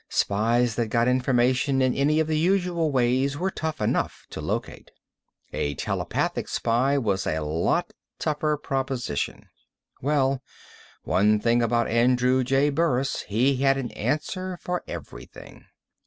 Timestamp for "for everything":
14.59-15.65